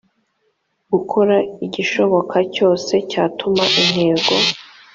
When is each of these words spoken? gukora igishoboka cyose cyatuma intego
gukora 0.91 1.35
igishoboka 1.65 2.37
cyose 2.55 2.93
cyatuma 3.11 3.63
intego 3.81 4.33